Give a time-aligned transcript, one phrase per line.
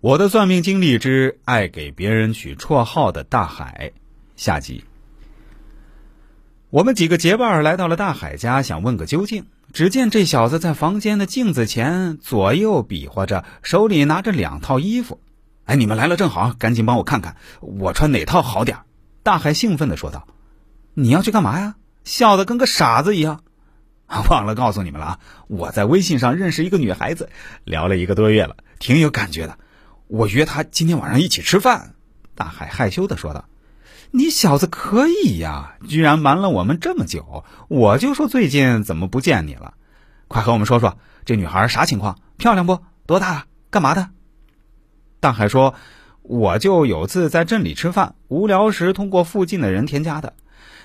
[0.00, 3.90] 我的算命经历之爱给别人取绰号的大海
[4.36, 4.84] 下集。
[6.70, 9.46] 我们几个结伴来到了大海家，想问个究竟。
[9.72, 15.20] 只见这小子在房间的镜子前左右比划着，手里拿着两套衣服。
[15.64, 18.78] 哎，你们来了正好，赶紧帮我看看，我穿哪套好点
[19.24, 20.28] 大海兴奋的说道
[20.94, 21.74] ：“你要去干嘛呀？
[22.04, 23.42] 笑得跟个傻子一样。
[24.30, 25.18] 忘了告诉你们了啊，
[25.48, 27.28] 我在微信上认识一个女孩子，
[27.64, 29.58] 聊了一个多月了，挺有感觉的。”
[30.08, 31.94] 我约他今天晚上一起吃饭，
[32.34, 33.44] 大海害羞的说道
[34.10, 37.44] ：“你小子可以呀，居然瞒了我们这么久。
[37.68, 39.74] 我就说最近怎么不见你了？
[40.26, 42.18] 快和我们说说，这女孩啥情况？
[42.38, 42.80] 漂亮不？
[43.06, 43.46] 多大？
[43.68, 44.08] 干嘛的？”
[45.20, 45.74] 大海说
[46.22, 50.32] ：“我就有次在镇里吃饭，无聊时通过附近的人添加的，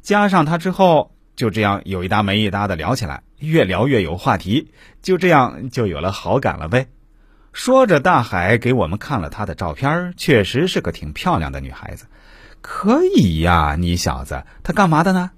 [0.00, 4.70] 加上他之后，就这样有一搭没一搭的聊起来，越聊越有话题，
[5.02, 6.86] 就这样就有了好感了呗。”
[7.52, 12.06] 说着，大海给我们看了她的照片，确实是个挺漂亮的女孩子。
[12.60, 15.30] 可以呀，你小子，她干嘛的呢？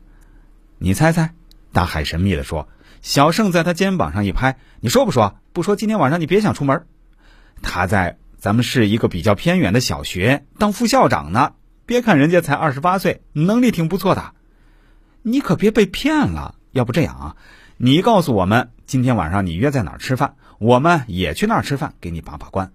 [0.78, 1.34] 你猜猜。
[1.72, 2.68] 大海神秘的说。
[3.02, 5.38] 小盛在他肩膀上一拍：“你说不说？
[5.54, 6.84] 不说，今天晚上你别想出门。”
[7.62, 11.54] 他在咱们市一个比较偏远的小学当副校长呢。
[11.86, 14.34] 别看人家才二十八岁，能力挺不错的。
[15.22, 16.56] 你可别被骗了。
[16.72, 17.36] 要不这样啊，
[17.76, 20.34] 你告诉我们今天晚上你约在哪儿吃饭？
[20.58, 22.72] 我们也去那儿吃饭，给你把把关。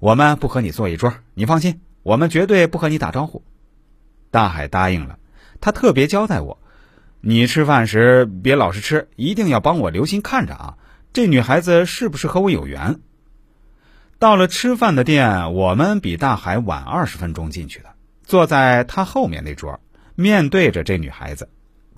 [0.00, 3.42] 我们不和你坐一桌，你放心，我们绝对不和你打招呼。
[4.30, 5.18] 大海答应了，
[5.60, 6.58] 他特别交代我，
[7.20, 10.76] 你吃饭时别老是吃，一定要帮我留心看着啊。
[11.12, 13.00] 这女孩子是不是和我有缘？
[14.18, 19.80] 到了吃饭的店，我们比大海晚二十分钟进去的，坐在他后面那桌，
[20.16, 21.48] 面对着这女孩子。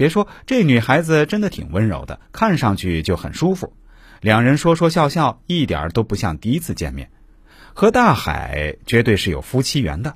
[0.00, 3.74] 别说这女孩子真的挺温柔的，看上去就很舒服。
[4.22, 7.10] 两人说说笑笑，一点都不像第一次见面。
[7.74, 10.14] 和大海绝对是有夫妻缘的，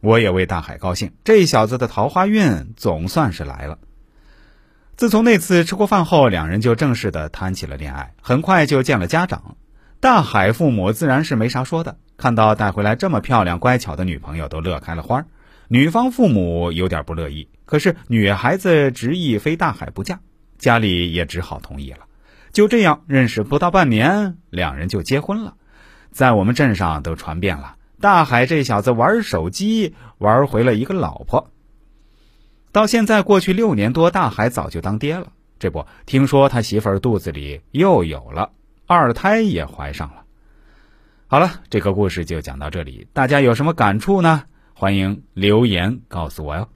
[0.00, 1.12] 我也为大海高兴。
[1.22, 3.78] 这小子的桃花运总算是来了。
[4.96, 9.54] 自从那次吃过饭后，两人就正式的谈起了恋爱，很快就见了家长。
[10.00, 15.24] 大海父母自然是没啥说的，看到带回来这么漂亮乖巧的女朋友，都乐开了花。
[15.72, 20.18] 女方父母有点不乐意，可是女孩子执意非大海不嫁，
[20.58, 22.06] 家里也只好同意了。
[22.50, 25.54] 就这样认识不到半年，两人就结婚了，
[26.10, 27.76] 在我们镇上都传遍了。
[28.00, 31.52] 大海这小子玩手机玩回了一个老婆。
[32.72, 35.28] 到现在过去六年多，大海早就当爹了。
[35.60, 38.50] 这不，听说他媳妇儿肚子里又有了
[38.88, 40.24] 二胎，也怀上了。
[41.28, 44.42] 好了，这个故事就讲到这里，大家有什么感触呢？
[44.80, 46.70] 欢迎留言告诉我哟。